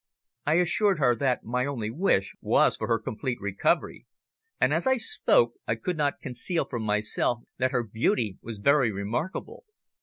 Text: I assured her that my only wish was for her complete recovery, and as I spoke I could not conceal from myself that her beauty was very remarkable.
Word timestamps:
I 0.47 0.55
assured 0.55 0.97
her 0.97 1.15
that 1.17 1.43
my 1.43 1.67
only 1.67 1.91
wish 1.91 2.33
was 2.41 2.75
for 2.75 2.87
her 2.87 2.97
complete 2.97 3.37
recovery, 3.39 4.07
and 4.59 4.73
as 4.73 4.87
I 4.87 4.97
spoke 4.97 5.53
I 5.67 5.75
could 5.75 5.95
not 5.95 6.21
conceal 6.21 6.65
from 6.65 6.81
myself 6.81 7.43
that 7.59 7.69
her 7.69 7.83
beauty 7.83 8.39
was 8.41 8.57
very 8.57 8.91
remarkable. 8.91 9.63